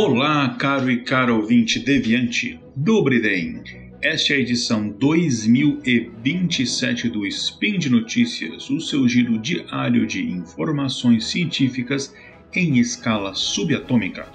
[0.00, 3.64] Olá, caro e cara ouvinte deviante, Dobry den.
[4.00, 11.24] Esta é a edição 2027 do Spin de Notícias, o seu giro diário de informações
[11.24, 12.14] científicas
[12.54, 14.28] em escala subatômica.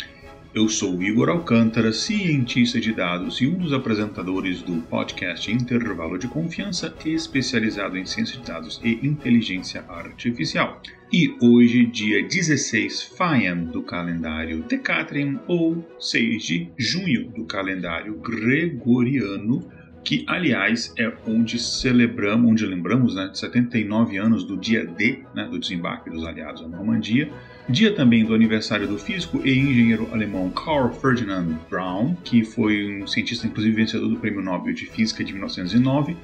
[0.54, 6.28] Eu sou Igor Alcântara, cientista de dados e um dos apresentadores do podcast Intervalo de
[6.28, 10.80] Confiança, especializado em ciência de dados e inteligência artificial.
[11.12, 19.68] E hoje, dia 16 Faian do calendário Decatrium, ou 6 de junho do calendário Gregoriano,
[20.04, 25.58] que aliás é onde celebramos, onde lembramos, né, 79 anos do dia D, né, do
[25.58, 27.32] desembarque dos aliados à Normandia,
[27.70, 33.08] dia também do aniversário do físico e engenheiro alemão Carl Ferdinand Braun, que foi um
[33.08, 36.18] cientista inclusive vencedor do Prêmio Nobel de Física de 1909,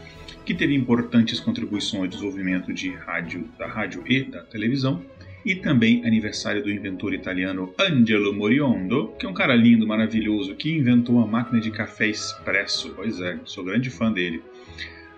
[0.45, 5.02] que teve importantes contribuições ao desenvolvimento de rádio, da rádio e da televisão
[5.45, 10.75] e também aniversário do inventor italiano Angelo Moriondo, que é um cara lindo, maravilhoso, que
[10.75, 12.92] inventou a máquina de café expresso.
[12.95, 14.44] Pois é, sou grande fã dele.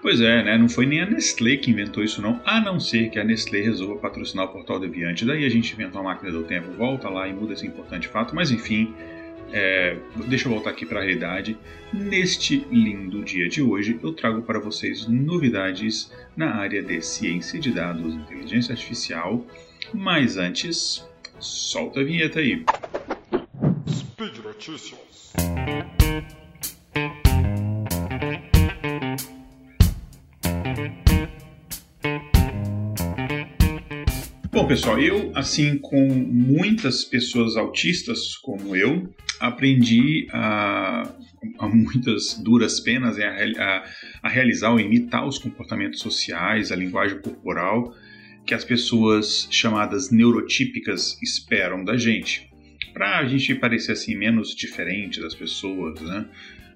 [0.02, 0.58] Pois é, né?
[0.58, 2.42] Não foi nem a Nestlé que inventou isso, não.
[2.44, 5.26] A não ser que a Nestlé resolva patrocinar o Portal Deviante.
[5.26, 8.34] Daí a gente inventa uma máquina do tempo, volta lá e muda esse importante fato.
[8.34, 8.94] Mas enfim,
[9.54, 11.56] é, deixa eu voltar aqui para a realidade.
[11.94, 17.72] Neste lindo dia de hoje, eu trago para vocês novidades na área de ciência de
[17.72, 19.46] dados, inteligência artificial
[19.94, 21.06] mas antes,
[21.40, 22.64] solta a vinheta aí.
[23.90, 25.34] Speed Notícias.
[34.72, 41.14] Pessoal, eu, assim com muitas pessoas autistas como eu, aprendi a,
[41.60, 43.84] a muitas duras penas a, a,
[44.24, 47.94] a realizar ou imitar os comportamentos sociais, a linguagem corporal
[48.46, 52.50] que as pessoas chamadas neurotípicas esperam da gente.
[52.94, 56.30] Para a gente parecer assim menos diferente das pessoas, né?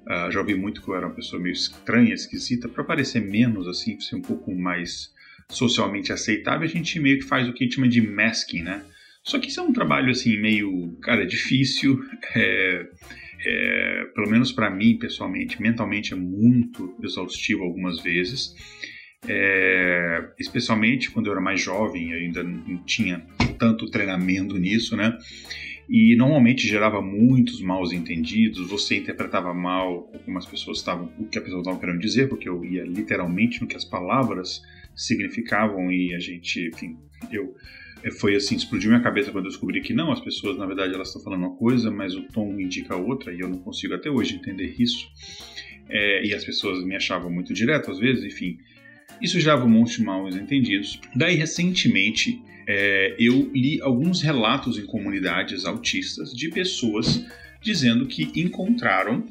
[0.06, 3.70] Uh, já ouvi muito que eu era uma pessoa meio estranha, esquisita, para parecer menos
[3.70, 5.15] assim, ser um pouco mais
[5.50, 8.84] socialmente aceitável, a gente meio que faz o que a gente chama de masking, né?
[9.24, 12.00] Só que isso é um trabalho assim meio, cara, difícil,
[12.36, 12.86] é,
[13.46, 18.54] é, pelo menos para mim pessoalmente, mentalmente é muito exaustivo algumas vezes.
[19.28, 23.26] É, especialmente quando eu era mais jovem, eu ainda não tinha
[23.58, 25.18] tanto treinamento nisso, né?
[25.88, 31.38] E normalmente gerava muitos maus entendidos, você interpretava mal como as pessoas estavam, o que
[31.38, 34.64] a pessoa estava querendo dizer, porque eu ia literalmente no que as palavras
[34.96, 36.98] significavam e a gente, enfim,
[37.32, 37.54] eu
[38.20, 41.08] foi assim, explodiu minha cabeça quando eu descobri que não, as pessoas na verdade elas
[41.08, 44.36] estão falando uma coisa, mas o tom indica outra e eu não consigo até hoje
[44.36, 45.08] entender isso.
[45.90, 48.58] É, e as pessoas me achavam muito direto às vezes, enfim.
[49.22, 51.00] Isso gerava um monte de mal entendidos.
[51.16, 57.26] Daí, recentemente, é, eu li alguns relatos em comunidades autistas de pessoas
[57.62, 59.26] dizendo que encontraram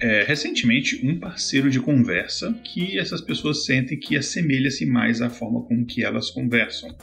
[0.00, 5.62] é, recentemente um parceiro de conversa que essas pessoas sentem que assemelha-se mais à forma
[5.62, 6.94] com que elas conversam,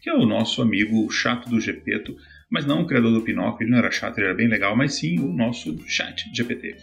[0.00, 2.16] que é o nosso amigo chato do Gepeto,
[2.50, 4.94] mas não o criador do Pinóquio, ele não era chato, ele era bem legal, mas
[4.94, 6.76] sim o nosso chat GPT.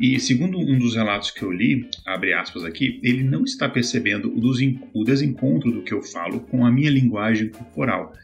[0.00, 4.32] E segundo um dos relatos que eu li, abre aspas aqui, ele não está percebendo
[4.34, 8.14] o desencontro do que eu falo com a minha linguagem corporal.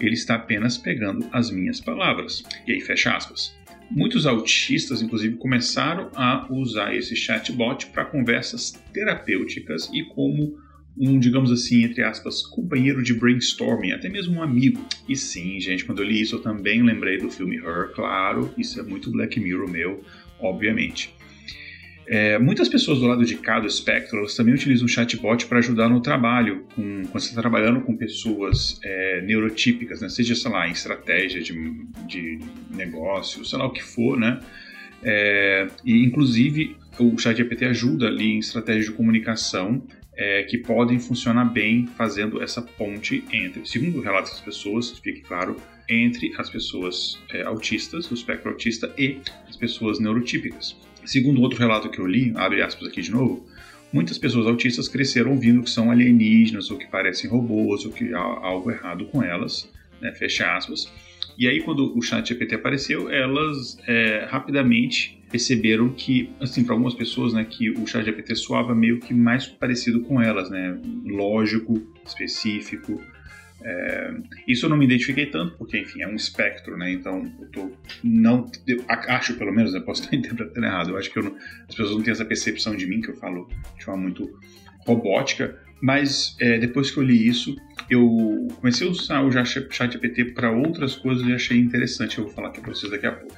[0.00, 2.42] Ele está apenas pegando as minhas palavras.
[2.66, 3.54] E aí fecha aspas.
[3.90, 10.58] Muitos autistas, inclusive, começaram a usar esse chatbot para conversas terapêuticas e como
[10.96, 14.82] um, digamos assim, entre aspas, companheiro de brainstorming, até mesmo um amigo.
[15.06, 18.80] E sim, gente, quando eu li isso eu também lembrei do filme Her, claro, isso
[18.80, 20.02] é muito Black Mirror meu
[20.40, 21.14] obviamente.
[22.12, 25.58] É, muitas pessoas do lado de cá do espectro elas também utilizam o chatbot para
[25.58, 30.08] ajudar no trabalho, com, quando você está trabalhando com pessoas é, neurotípicas, né?
[30.08, 31.52] seja, sei lá, em estratégia de,
[32.08, 34.40] de negócio, sei lá o que for, né?
[35.04, 39.82] É, e inclusive o ChatGPT ajuda ali em estratégias de comunicação
[40.16, 45.20] é, que podem funcionar bem fazendo essa ponte entre, segundo o relato das pessoas, fique
[45.20, 45.56] claro,
[45.90, 50.76] entre as pessoas é, autistas, do espectro autista, e as pessoas neurotípicas.
[51.04, 53.44] Segundo outro relato que eu li, abre aspas aqui de novo,
[53.92, 58.18] muitas pessoas autistas cresceram ouvindo que são alienígenas, ou que parecem robôs, ou que há
[58.18, 59.68] algo errado com elas,
[60.00, 60.90] né, fecha aspas.
[61.38, 66.92] E aí, quando o chat GPT apareceu, elas é, rapidamente perceberam que, assim, para algumas
[66.92, 71.82] pessoas, né, que o chat GPT soava meio que mais parecido com elas, né, lógico,
[72.04, 73.02] específico,
[73.62, 74.14] é,
[74.48, 76.90] isso eu não me identifiquei tanto, porque, enfim, é um espectro, né?
[76.90, 77.72] Então, eu tô.
[78.02, 78.50] Não.
[78.66, 80.90] Eu acho, pelo menos, eu posso estar interpretando errado.
[80.90, 81.36] Eu acho que eu não,
[81.68, 83.48] as pessoas não têm essa percepção de mim, que eu falo
[83.78, 84.38] de forma muito
[84.86, 85.58] robótica.
[85.82, 87.56] Mas é, depois que eu li isso,
[87.88, 92.18] eu comecei a usar o ChatGPT para outras coisas e achei interessante.
[92.18, 93.34] Eu vou falar aqui para vocês daqui a pouco.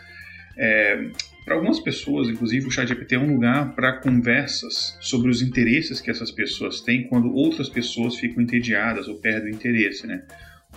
[0.57, 1.11] É,
[1.45, 6.11] para algumas pessoas, inclusive, o ChatGPT é um lugar para conversas sobre os interesses que
[6.11, 10.23] essas pessoas têm quando outras pessoas ficam entediadas ou perdem o interesse, né?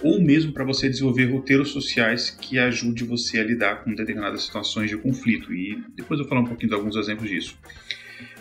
[0.02, 4.90] Ou mesmo para você desenvolver roteiros sociais que ajude você a lidar com determinadas situações
[4.90, 5.54] de conflito.
[5.54, 7.58] E depois eu vou falar um pouquinho de alguns exemplos disso.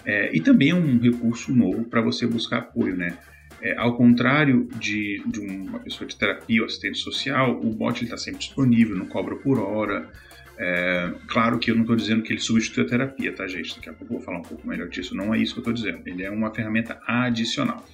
[0.05, 3.17] É, e também é um recurso novo para você buscar apoio, né?
[3.61, 8.17] É, ao contrário de, de, uma pessoa de terapia ou assistente social, o bot está
[8.17, 10.11] sempre disponível, não cobra por hora,
[10.59, 13.75] é, claro que eu não estou dizendo que ele substitui a terapia, tá, gente?
[13.75, 15.15] Daqui a pouco eu vou falar um pouco melhor disso.
[15.15, 16.03] Não é isso que eu estou dizendo.
[16.06, 17.85] Ele é uma ferramenta adicional.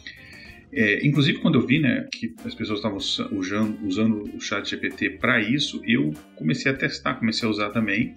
[0.73, 2.99] É, inclusive, quando eu vi né, que as pessoas estavam
[3.37, 8.15] usando, usando o chat GPT para isso, eu comecei a testar, comecei a usar também.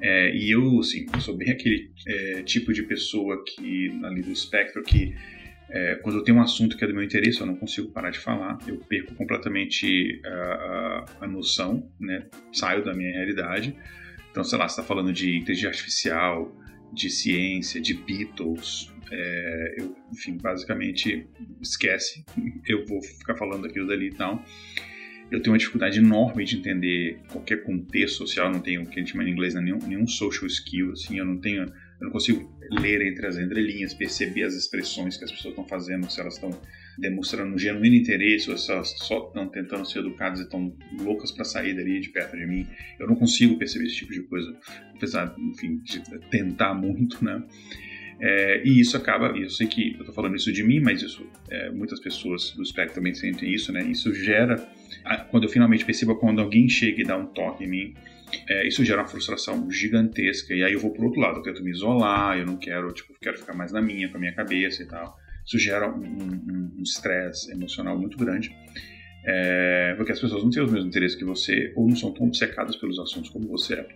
[0.00, 4.82] É, e eu, assim, sou bem aquele é, tipo de pessoa que, ali do espectro,
[4.82, 5.14] que
[5.68, 8.10] é, quando eu tenho um assunto que é do meu interesse, eu não consigo parar
[8.10, 12.26] de falar, eu perco completamente a, a, a noção, né?
[12.52, 13.76] saio da minha realidade.
[14.30, 16.54] Então, sei lá, você está falando de inteligência artificial,
[16.92, 21.26] de ciência, de Beatles, é, eu, enfim, basicamente
[21.60, 22.24] esquece,
[22.66, 24.44] eu vou ficar falando aquilo dali e tal.
[25.30, 28.98] Eu tenho uma dificuldade enorme de entender qualquer contexto social, não tenho o que a
[29.02, 31.66] gente chama em inglês, né, nenhum, nenhum social skill, assim, eu não tenho,
[32.00, 36.10] eu não consigo ler entre as entrelinhas, perceber as expressões que as pessoas estão fazendo,
[36.10, 36.50] se elas estão
[36.98, 41.30] demonstrando um genuíno interesse ou se elas só estão tentando ser educadas e estão loucas
[41.30, 42.66] para sair dali de perto de mim.
[42.98, 44.54] Eu não consigo perceber esse tipo de coisa,
[44.94, 46.00] apesar, enfim, de
[46.30, 47.42] tentar muito, né?
[48.18, 51.26] É, e isso acaba, eu sei que eu estou falando isso de mim, mas isso
[51.50, 53.84] é, muitas pessoas do espectro também sentem isso, né?
[53.84, 54.56] Isso gera,
[55.30, 57.94] quando eu finalmente percebo quando alguém chega e dá um toque em mim,
[58.48, 60.54] é, isso gera uma frustração gigantesca.
[60.54, 63.14] E aí eu vou pro outro lado, eu tento me isolar, eu não quero, tipo,
[63.20, 65.16] quero ficar mais na minha, com a minha cabeça e tal.
[65.44, 68.54] Isso gera um estresse um, um emocional muito grande.
[69.24, 72.26] É, porque as pessoas não têm os mesmos interesses que você, ou não são tão
[72.26, 73.88] obcecadas pelos assuntos como você é.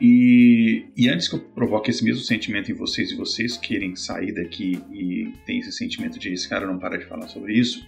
[0.00, 4.32] E, e, antes que eu provoque esse mesmo sentimento em vocês e vocês querem sair
[4.32, 7.86] daqui e tem esse sentimento de esse cara não para de falar sobre isso,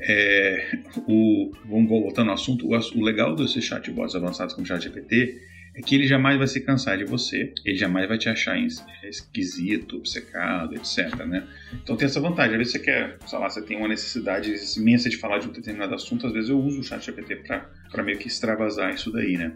[0.00, 5.40] é, o, vamos voltando ao assunto, o, o legal desses chatbots avançados como o ChatGPT
[5.76, 8.56] é que ele jamais vai se cansar de você, ele jamais vai te achar
[9.02, 11.12] esquisito, obcecado, etc.
[11.26, 11.44] Né?
[11.82, 12.52] Então tem essa vantagem.
[12.52, 15.52] Às vezes você quer, sei lá, você tem uma necessidade imensa de falar de um
[15.52, 17.42] determinado assunto, às vezes eu uso o chat GPT
[17.90, 19.52] para meio que extravasar isso daí, né?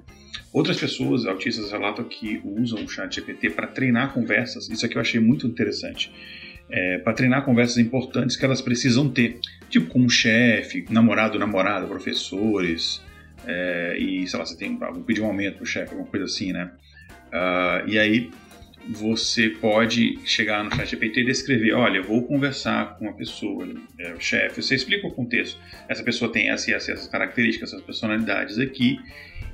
[0.53, 4.69] Outras pessoas, autistas, relatam que usam o chat GPT para treinar conversas.
[4.69, 6.13] Isso aqui eu achei muito interessante.
[6.71, 11.87] É, para treinar conversas importantes que elas precisam ter, tipo com um chefe, namorado, namorada,
[11.87, 13.03] professores,
[13.47, 16.53] é, e, sei lá, você tem vou pedir um aumento pro chefe, alguma coisa assim,
[16.53, 16.71] né?
[17.29, 18.31] Uh, e aí
[18.89, 23.69] você pode chegar no chat GPT e descrever, olha, eu vou conversar com uma pessoa,
[23.99, 25.59] é, o chefe, você explica o contexto.
[25.89, 28.99] Essa pessoa tem essa, essa, essas características, essas personalidades aqui,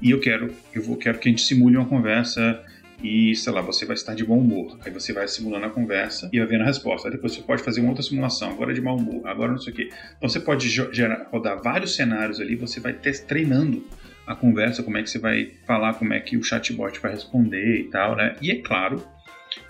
[0.01, 2.65] e eu quero, eu vou, quero que a gente simule uma conversa
[3.05, 4.79] e, sei lá, você vai estar de bom humor.
[4.83, 7.07] Aí você vai simulando a conversa e vai vendo a resposta.
[7.07, 9.75] Aí depois você pode fazer uma outra simulação, agora de mau humor, agora não sei
[9.75, 9.91] o quê.
[10.17, 13.85] Então você pode gerar, rodar vários cenários ali, você vai treinando
[14.27, 17.81] a conversa, como é que você vai falar, como é que o chatbot vai responder
[17.81, 18.37] e tal, né?
[18.41, 19.07] E é claro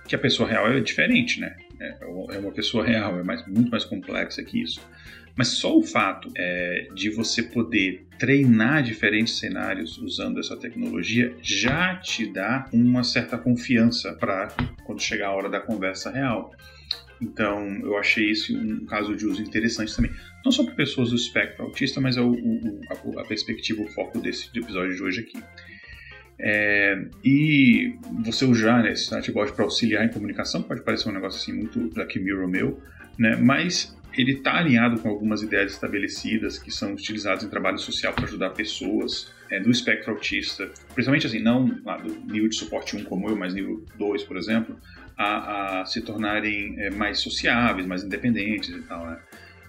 [0.06, 1.56] que a pessoa real é diferente, né?
[1.80, 2.04] É,
[2.36, 4.80] é uma pessoa real, é mais, muito mais complexa que isso.
[5.36, 11.96] Mas só o fato é, de você poder treinar diferentes cenários usando essa tecnologia já
[11.96, 14.48] te dá uma certa confiança para
[14.84, 16.52] quando chegar a hora da conversa real.
[17.20, 20.12] Então, eu achei isso um caso de uso interessante também.
[20.44, 23.88] Não só para pessoas do espectro autista, mas é o, o, a, a, perspectiva, o
[23.88, 25.42] foco desse episódio de hoje aqui.
[26.38, 31.40] É, e você usar né, esse chatbot para auxiliar em comunicação pode parecer um negócio
[31.40, 32.82] assim muito Black Mirror meu,
[33.16, 38.12] né, mas ele está alinhado com algumas ideias estabelecidas que são utilizadas em trabalho social
[38.12, 42.96] para ajudar pessoas é, do espectro autista, principalmente assim, não lá do nível de suporte
[42.96, 44.78] 1 como eu, mas nível 2, por exemplo,
[45.16, 49.18] a, a se tornarem é, mais sociáveis, mais independentes e tal, né?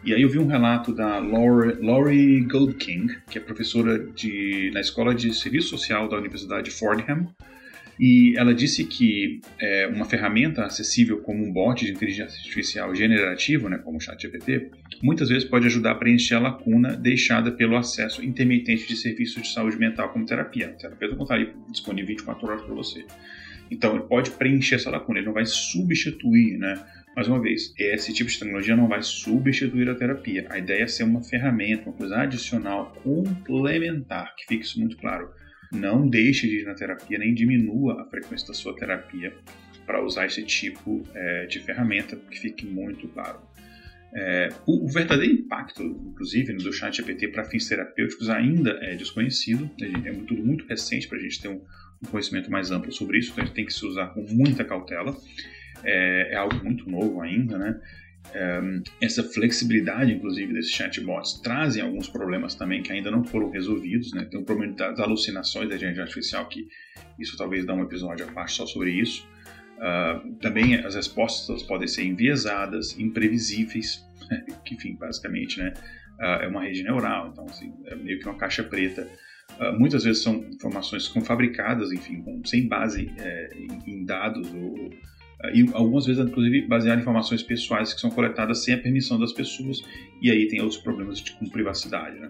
[0.03, 4.79] E aí eu vi um relato da Laurie, Laurie Goldking, que é professora de, na
[4.79, 7.27] Escola de Serviço Social da Universidade Fordham,
[7.99, 13.69] e ela disse que é, uma ferramenta acessível como um bot de inteligência artificial generativo,
[13.69, 14.71] né, como o ChatGPT,
[15.01, 19.53] muitas vezes pode ajudar a preencher a lacuna deixada pelo acesso intermitente de serviços de
[19.53, 20.73] saúde mental como terapia.
[20.75, 21.37] O terapeuta não está
[21.71, 23.05] disponível 24 horas para você.
[23.71, 26.85] Então, ele pode preencher essa lacuna, ele não vai substituir, né?
[27.15, 30.45] Mais uma vez, esse tipo de tecnologia não vai substituir a terapia.
[30.49, 35.29] A ideia é ser uma ferramenta, uma coisa adicional, complementar, que fique isso muito claro
[35.72, 39.34] não deixe de ir na terapia, nem diminua a frequência da sua terapia
[39.86, 43.39] para usar esse tipo é, de ferramenta, que fique muito claro.
[44.13, 49.69] É, o, o, verdadeiro impacto, inclusive, do chat GPT para fins terapêuticos ainda é desconhecido.
[49.81, 51.62] É tudo muito recente para a gente ter um,
[52.01, 54.63] um, conhecimento mais amplo sobre isso, então a gente tem que se usar com muita
[54.63, 55.15] cautela.
[55.84, 57.79] É, é algo muito novo ainda, né?
[58.34, 58.62] É,
[59.01, 64.13] essa flexibilidade, inclusive, desses chatbots trazem alguns problemas também que ainda não foram resolvidos.
[64.13, 64.25] Né?
[64.25, 66.67] Tem um problema das alucinações da inteligência artificial, que
[67.20, 69.27] isso talvez dá um episódio à parte só sobre isso.
[69.75, 74.05] Uh, também as respostas podem ser enviesadas, imprevisíveis,
[74.63, 75.74] que enfim, basicamente, né,
[76.20, 79.08] uh, é uma rede neural, então assim, é meio que uma caixa preta.
[79.60, 84.51] Uh, muitas vezes são informações que fabricadas, enfim, com, sem base é, em, em, dados
[84.53, 84.89] ou
[85.54, 89.34] e algumas vezes, inclusive, baseadas em informações pessoais que são coletadas sem a permissão das
[89.34, 89.84] pessoas,
[90.22, 92.20] e aí tem outros problemas de, com privacidade.
[92.20, 92.30] Né?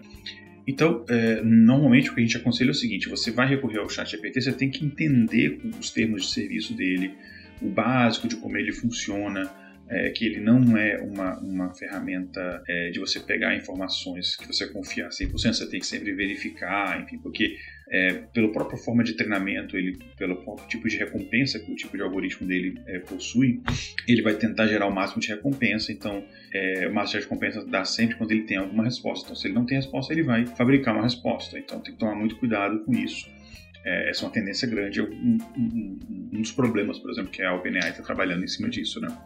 [0.66, 3.88] Então, é, normalmente o que a gente aconselha é o seguinte: você vai recorrer ao
[3.88, 7.14] chat GPT, você tem que entender os termos de serviço dele,
[7.62, 9.50] o básico de como ele funciona,
[9.88, 14.66] é, que ele não é uma, uma ferramenta é, de você pegar informações que você
[14.66, 17.56] confiar 100%, você tem que sempre verificar, enfim, porque
[17.88, 21.96] é, pela própria forma de treinamento, ele, pelo próprio tipo de recompensa que o tipo
[21.96, 23.60] de algoritmo dele é, possui,
[24.08, 25.92] ele vai tentar gerar o máximo de recompensa.
[25.92, 29.26] Então, é, o máximo de recompensa dá sempre quando ele tem alguma resposta.
[29.26, 31.58] Então, se ele não tem resposta, ele vai fabricar uma resposta.
[31.58, 33.28] Então, tem que tomar muito cuidado com isso.
[33.84, 35.98] É, essa é uma tendência grande, um, um,
[36.32, 39.16] um, dos problemas, por exemplo, que a OpenAI está trabalhando em cima disso, né?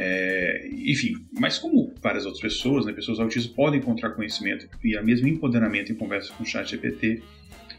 [0.00, 5.02] É, enfim, mas como várias outras pessoas, né, pessoas autistas podem encontrar conhecimento e a
[5.02, 7.20] mesmo empoderamento em conversa com o chat GPT,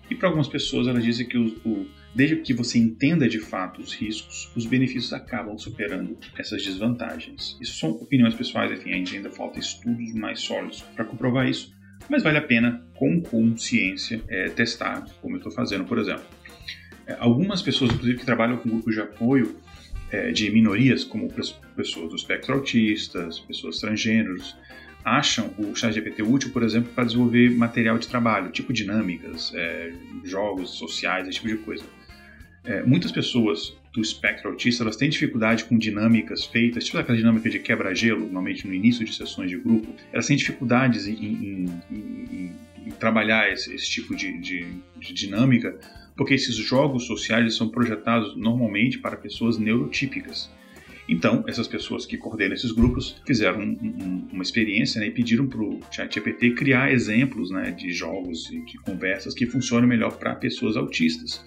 [0.09, 3.79] e para algumas pessoas elas dizem que o, o, desde que você entenda de fato
[3.79, 7.57] os riscos, os benefícios acabam superando essas desvantagens.
[7.61, 11.73] Isso são opiniões pessoais, enfim, ainda falta estudos mais sólidos para comprovar isso,
[12.09, 16.25] mas vale a pena, com consciência, é, testar, como eu estou fazendo, por exemplo.
[17.07, 19.55] É, algumas pessoas, inclusive, que trabalham com grupos de apoio,
[20.11, 21.31] é, de minorias, como
[21.75, 24.55] pessoas do espectro autistas, pessoas transgêneros,
[25.03, 29.91] acham o ChatGPT útil, por exemplo, para desenvolver material de trabalho, tipo dinâmicas, é,
[30.23, 31.83] jogos sociais, esse tipo de coisa.
[32.65, 37.49] É, muitas pessoas do espectro autista elas têm dificuldade com dinâmicas feitas, tipo aquela dinâmica
[37.49, 42.55] de quebra-gelo, normalmente no início de sessões de grupo, elas têm dificuldades em, em, em,
[42.85, 44.67] em trabalhar esse, esse tipo de, de,
[44.99, 45.75] de dinâmica
[46.19, 50.51] porque esses jogos sociais são projetados normalmente para pessoas neurotípicas.
[51.07, 55.47] Então, essas pessoas que coordenam esses grupos fizeram um, um, uma experiência né, e pediram
[55.47, 60.35] para o ChatGPT criar exemplos né, de jogos e de conversas que funcionam melhor para
[60.35, 61.41] pessoas autistas.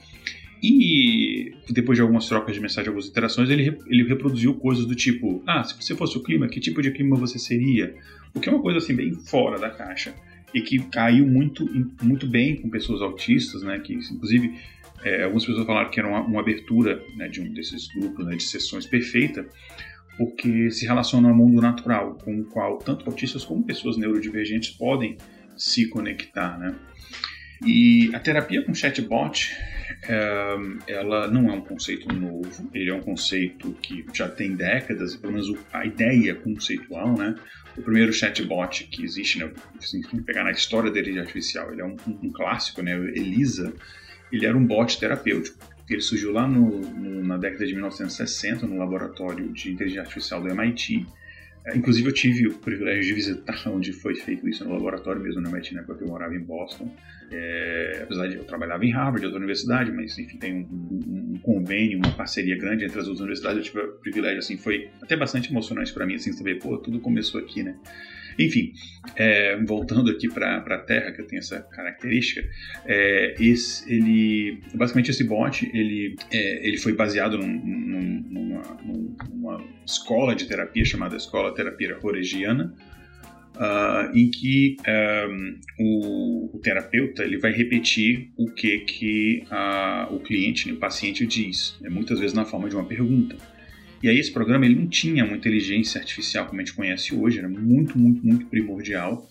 [0.62, 5.42] E depois de algumas trocas de mensagem, algumas interações, ele, ele reproduziu coisas do tipo:
[5.46, 7.94] Ah, se você fosse o clima, que tipo de clima você seria?
[8.32, 10.14] O que é uma coisa assim bem fora da caixa
[10.54, 11.68] e que caiu muito,
[12.02, 13.78] muito bem com pessoas autistas, né?
[13.78, 14.54] Que inclusive
[15.04, 18.37] é, algumas pessoas falaram que era uma, uma abertura né, de um desses grupos né,
[18.37, 19.47] de sessões perfeita,
[20.16, 25.16] porque se relaciona ao mundo natural, com o qual tanto autistas como pessoas neurodivergentes podem
[25.56, 26.75] se conectar, né?
[27.64, 29.57] E a terapia com chatbot,
[30.09, 30.57] é,
[30.88, 35.33] ela não é um conceito novo, ele é um conceito que já tem décadas, pelo
[35.33, 37.35] menos a ideia conceitual, né?
[37.76, 39.50] O primeiro chatbot que existe, né,
[39.81, 43.73] se pegar na história da inteligência artificial, ele é um, um, clássico, né, Elisa,
[44.31, 45.57] ele era um bot terapêutico.
[45.88, 50.49] Ele surgiu lá no, no, na década de 1960 no laboratório de inteligência artificial do
[50.49, 51.07] MIT.
[51.66, 55.40] É, inclusive eu tive o privilégio de visitar onde foi feito isso no laboratório mesmo
[55.40, 56.95] no MIT, né, porque eu morava em Boston.
[57.32, 61.38] É, apesar de eu trabalhava em Harvard, outra universidade, mas enfim, tem um, um, um,
[61.42, 63.58] convênio, uma parceria grande entre as duas universidades.
[63.58, 67.00] Eu tive o privilégio, assim, foi até bastante emocionante para mim, assim, saber, pô, tudo
[67.00, 67.76] começou aqui, né?
[68.38, 68.72] Enfim,
[69.16, 72.42] é, voltando aqui para a Terra, que eu tenho essa característica,
[72.86, 78.62] é, esse, ele, basicamente esse bot, ele, é, ele foi baseado num, num, numa,
[79.28, 82.74] numa, escola de terapia chamada Escola Terapia Roregiana,
[83.54, 84.76] Uh, em que
[85.28, 90.78] um, o, o, terapeuta ele vai repetir o que, que uh, o cliente, né, o
[90.78, 93.37] paciente diz, né, muitas vezes na forma de uma pergunta.
[94.02, 97.38] E aí esse programa ele não tinha uma inteligência artificial como a gente conhece hoje,
[97.38, 99.28] era muito, muito, muito primordial,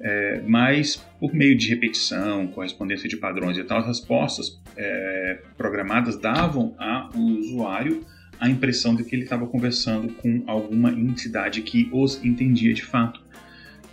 [0.00, 6.18] é, mas por meio de repetição, correspondência de padrões e tal, as respostas é, programadas
[6.18, 8.04] davam ao usuário
[8.40, 13.21] a impressão de que ele estava conversando com alguma entidade que os entendia de fato.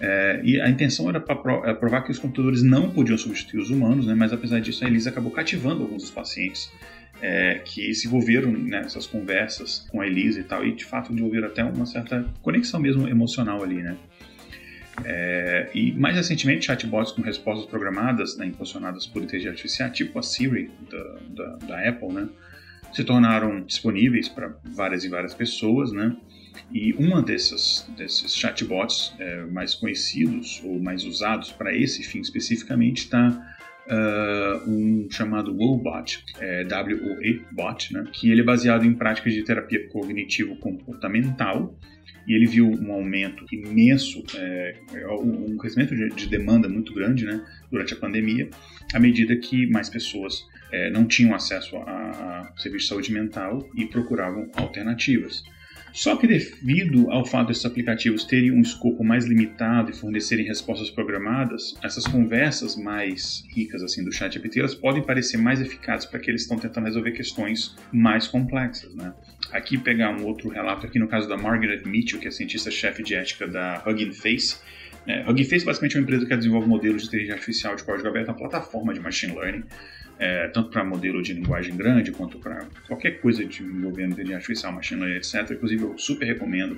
[0.02, 1.36] É, e a intenção era para
[1.76, 5.10] provar que os computadores não podiam substituir os humanos, né, mas apesar disso a Elisa
[5.10, 6.72] acabou cativando alguns dos pacientes
[7.22, 11.48] é, que se envolveram nessas conversas com a Elisa e tal, e de fato desenvolveram
[11.48, 13.98] até uma certa conexão mesmo emocional ali, né?
[15.06, 20.24] É, e mais recentemente, chatbots com respostas programadas, né, impulsionadas por inteligência artificial, tipo a
[20.24, 22.28] Siri da, da, da Apple, né?
[22.94, 26.16] se tornaram disponíveis para várias e várias pessoas, né?
[26.72, 33.00] E uma dessas, desses chatbots é, mais conhecidos ou mais usados para esse fim especificamente
[33.00, 33.30] está
[33.90, 38.06] uh, um chamado WoBot, é, W-O-E-Bot, né?
[38.12, 41.76] que ele é baseado em práticas de terapia cognitivo-comportamental
[42.28, 44.76] e ele viu um aumento imenso, é,
[45.20, 48.48] um crescimento de, de, demanda muito grande né, durante a pandemia,
[48.94, 53.68] à medida que mais pessoas é, não tinham acesso a, a serviço de saúde mental
[53.76, 55.44] e procuravam alternativas.
[55.94, 60.90] Só que devido ao fato desses aplicativos terem um escopo mais limitado e fornecerem respostas
[60.90, 66.20] programadas, essas conversas mais ricas assim do chat GPT, elas podem parecer mais eficazes para
[66.20, 69.14] que eles estão tentando resolver questões mais complexas, né?
[69.52, 73.16] Aqui pegar um outro relato aqui no caso da Margaret Mitchell, que é cientista-chefe de
[73.16, 74.58] ética da Hugging Face,
[75.08, 78.08] é, Hugging Face basicamente é uma empresa que desenvolve modelos de inteligência artificial de código
[78.08, 79.64] aberto, uma plataforma de machine learning
[80.20, 84.74] é, tanto para modelo de linguagem grande quanto para qualquer coisa de envolvendo inteligência artificial,
[84.74, 85.52] machine learning, etc.
[85.52, 86.78] Inclusive, eu super recomendo,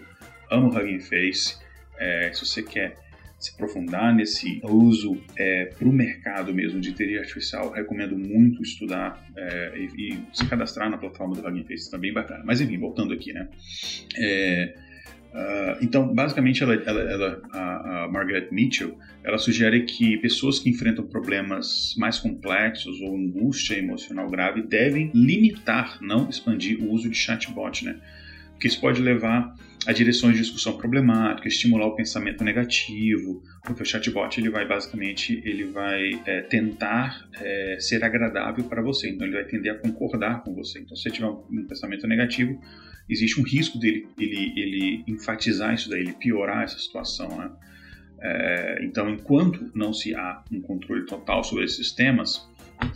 [0.50, 1.58] amo Hugging Face.
[1.98, 2.96] É, se você quer
[3.40, 9.28] se aprofundar nesse uso é, para o mercado mesmo de inteligência artificial, recomendo muito estudar
[9.36, 12.44] é, e, e, se cadastrar na plataforma do Hugging Face, também bacana.
[12.46, 13.50] Mas enfim, voltando aqui, né?
[14.16, 14.76] É,
[15.34, 20.70] Uh, então, basicamente, ela, ela, ela a, a, Margaret Mitchell, ela sugere que pessoas que
[20.70, 27.16] enfrentam problemas mais complexos ou angústia emocional grave devem limitar, não expandir o uso de
[27.16, 27.96] chatbot, né?
[28.62, 29.56] Porque isso pode levar
[29.88, 35.42] a direções de discussão problemática, estimular o pensamento negativo, porque o chatbot ele vai basicamente
[35.44, 40.44] ele vai é, tentar é, ser agradável para você, então ele vai tender a concordar
[40.44, 40.78] com você.
[40.78, 42.62] Então, se você tiver um pensamento negativo,
[43.10, 47.50] existe um risco dele ele, ele enfatizar isso daí, ele piorar essa situação, né?
[48.22, 52.48] É, então, enquanto não se há um controle total sobre esses temas,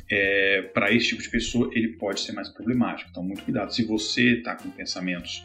[0.09, 3.09] é, para esse tipo de pessoa ele pode ser mais problemático.
[3.09, 3.73] Então, muito cuidado.
[3.73, 5.43] Se você está com pensamentos,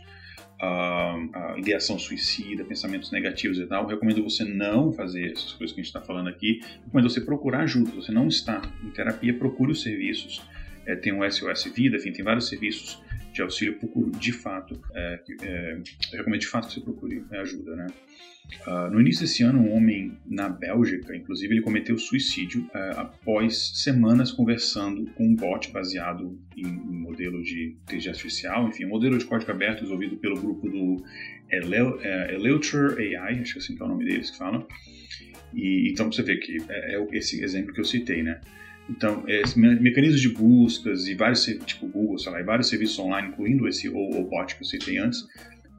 [0.62, 5.80] uh, uh, ideação suicida, pensamentos negativos e tal, recomendo você não fazer essas coisas que
[5.80, 6.61] a gente está falando aqui.
[6.84, 7.91] Recomendo você procurar ajuda.
[7.93, 10.43] Você não está em terapia, procure os serviços.
[10.87, 13.00] É, tem o SOS Vida, enfim, tem vários serviços
[13.32, 15.80] de auxílio, procure de fato, é, é,
[16.12, 17.86] eu recomendo de fato que você procure ajuda, né?
[18.66, 23.80] Uh, no início desse ano, um homem na Bélgica, inclusive, ele cometeu suicídio uh, após
[23.80, 29.16] semanas conversando com um bot baseado em um modelo de inteligência artificial, enfim, um modelo
[29.16, 31.04] de código aberto desenvolvido pelo grupo do
[31.50, 34.66] Eleuter AI, acho que é assim que é o nome deles que falam.
[35.54, 38.40] E, então você vê que é, é esse exemplo que eu citei, né?
[38.88, 43.28] Então, esse mecanismos de buscas e vários, tipo Google, sei lá, e vários serviços online,
[43.28, 45.26] incluindo esse o, o bot que eu citei antes,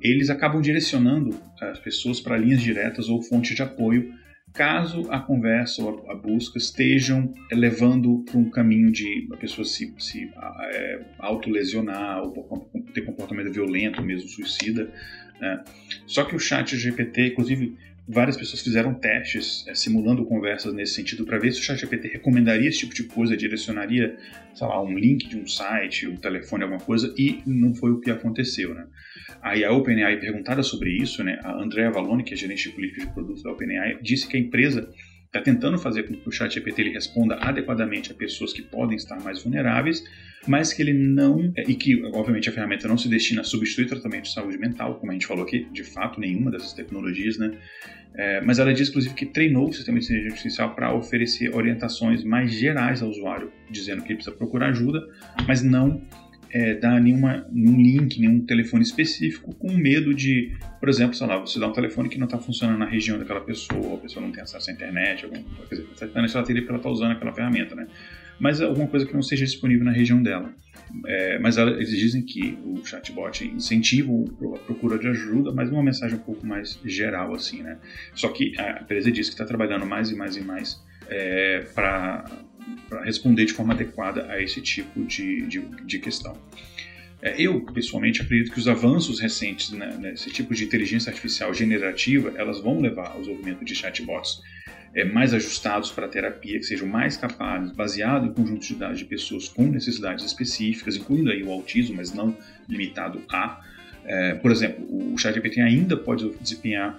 [0.02, 4.14] eles acabam direcionando as pessoas para linhas diretas ou fontes de apoio,
[4.54, 9.66] caso a conversa ou a, a busca estejam levando para um caminho de a pessoa
[9.66, 10.30] se, se
[10.74, 14.92] é, autolesionar ou ter comportamento violento, mesmo suicida.
[15.40, 15.64] Né?
[16.06, 21.26] Só que o chat GPT, inclusive, várias pessoas fizeram testes é, simulando conversas nesse sentido
[21.26, 24.18] para ver se o ChatGPT recomendaria esse tipo de coisa, direcionaria,
[24.54, 28.00] sei lá, um link de um site, um telefone, alguma coisa, e não foi o
[28.00, 28.88] que aconteceu, né?
[29.42, 33.06] Aí a OpenAI, perguntada sobre isso, né, a Andrea Valone, que é gerente de política
[33.06, 34.90] de produtos da OpenAI, disse que a empresa
[35.32, 39.18] está tentando fazer com que o ChatGPT ele responda adequadamente a pessoas que podem estar
[39.22, 40.04] mais vulneráveis,
[40.46, 43.88] mas que ele não é, e que obviamente a ferramenta não se destina a substituir
[43.88, 47.58] tratamento de saúde mental, como a gente falou aqui, de fato nenhuma dessas tecnologias, né?
[48.14, 52.26] É, mas ela diz inclusive que treinou o sistema de inteligência artificial para oferecer orientações
[52.26, 55.08] mais gerais ao usuário, dizendo que ele precisa procurar ajuda,
[55.48, 56.02] mas não
[56.54, 61.38] é, dar nenhuma, nenhum link, nenhum telefone específico, com medo de, por exemplo, sei lá,
[61.38, 64.32] você dá um telefone que não está funcionando na região daquela pessoa, a pessoa não
[64.32, 65.86] tem acesso à internet, alguma coisa,
[66.38, 67.88] ela teria para estar usando aquela ferramenta, né?
[68.40, 70.52] Mas alguma coisa que não seja disponível na região dela.
[71.06, 74.12] É, mas ela, eles dizem que o chatbot incentiva
[74.56, 77.78] a procura de ajuda, mas uma mensagem um pouco mais geral, assim, né?
[78.14, 82.26] Só que a empresa diz que está trabalhando mais e mais e mais é, para
[82.88, 86.36] para responder de forma adequada a esse tipo de, de, de questão.
[87.22, 92.34] É, eu, pessoalmente, acredito que os avanços recentes né, nesse tipo de inteligência artificial generativa,
[92.36, 94.42] elas vão levar ao desenvolvimento de chatbots
[94.94, 98.98] é, mais ajustados para a terapia, que sejam mais capazes, baseado em conjuntos de dados
[98.98, 102.36] de pessoas com necessidades específicas, incluindo aí o autismo, mas não
[102.68, 103.62] limitado a.
[104.04, 106.98] É, por exemplo, o ChatGPT ainda pode desempenhar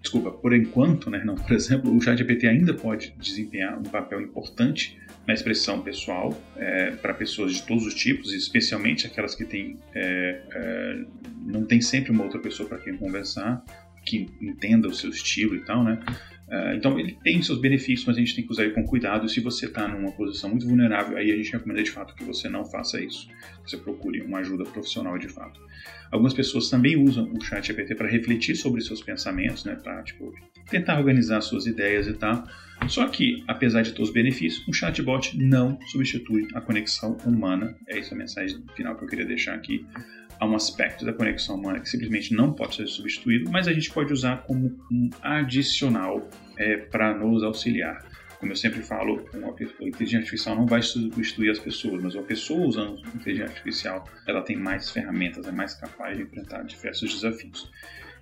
[0.00, 4.98] desculpa, por enquanto, né, não, por exemplo, o ChatGPT ainda pode desempenhar um papel importante
[5.26, 10.40] na expressão pessoal é, para pessoas de todos os tipos, especialmente aquelas que têm, é,
[10.52, 11.04] é,
[11.46, 13.64] não tem sempre uma outra pessoa para quem conversar,
[14.04, 15.98] que entenda o seu estilo e tal, né?
[16.46, 19.28] Uh, então ele tem seus benefícios, mas a gente tem que usar ele com cuidado.
[19.28, 22.48] Se você está numa posição muito vulnerável, aí a gente recomenda de fato que você
[22.50, 23.28] não faça isso.
[23.66, 25.58] Você procure uma ajuda profissional de fato.
[26.10, 30.32] Algumas pessoas também usam o chat GPT para refletir sobre seus pensamentos, né, para tipo,
[30.70, 32.44] tentar organizar suas ideias e tal.
[32.88, 37.76] Só que, apesar de todos os benefícios, um chatbot não substitui a conexão humana.
[37.88, 39.86] É essa a mensagem final que eu queria deixar aqui
[40.38, 43.90] há um aspecto da conexão humana que simplesmente não pode ser substituído, mas a gente
[43.90, 48.04] pode usar como um adicional é, para nos auxiliar.
[48.44, 52.24] Como eu sempre falo, uma, a inteligência artificial não vai substituir as pessoas, mas uma
[52.24, 57.70] pessoa usando inteligência artificial, ela tem mais ferramentas, é mais capaz de enfrentar diversos desafios.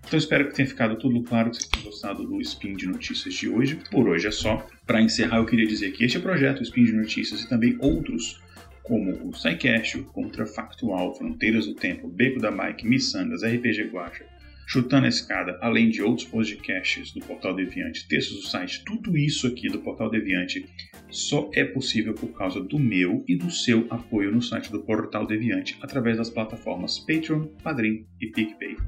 [0.07, 3.35] Então espero que tenha ficado tudo claro, que vocês tenham gostado do Spin de Notícias
[3.35, 3.81] de hoje.
[3.91, 4.65] Por hoje é só.
[4.87, 8.41] Para encerrar, eu queria dizer que este projeto, o Spin de Notícias e também outros
[8.85, 14.25] como o SciCast, o Contrafactual, Fronteiras do Tempo, Beco da Bike, Missangas, RPG Guacha,
[14.73, 19.47] Chutando a Escada, além de outros podcasts do Portal Deviante, textos do site, tudo isso
[19.47, 20.65] aqui do Portal Deviante
[21.11, 25.27] só é possível por causa do meu e do seu apoio no site do Portal
[25.27, 28.79] Deviante através das plataformas Patreon, Padrim e PicPay.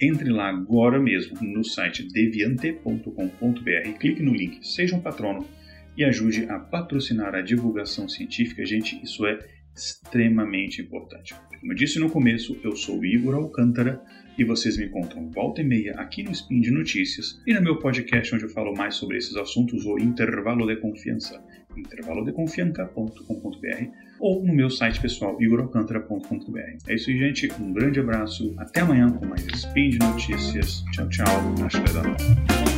[0.00, 5.46] Entre lá agora mesmo no site deviante.com.br, clique no link Seja um Patrono
[5.94, 8.64] e ajude a patrocinar a divulgação científica.
[8.64, 9.38] Gente, isso é
[9.76, 11.34] extremamente importante.
[11.60, 14.02] Como eu disse no começo, eu sou Igor Alcântara
[14.38, 17.78] e vocês me encontram volta e meia aqui no Spin de Notícias e no meu
[17.78, 21.42] podcast onde eu falo mais sobre esses assuntos, o Intervalo de Confiança,
[21.76, 23.88] intervalodeconfiança.com.br
[24.20, 26.88] ou no meu site pessoal, igoralcântara.com.br.
[26.88, 27.52] É isso aí, gente.
[27.60, 28.54] Um grande abraço.
[28.56, 30.84] Até amanhã com mais Spin de Notícias.
[30.92, 31.54] Tchau, tchau.
[31.64, 32.77] Acho que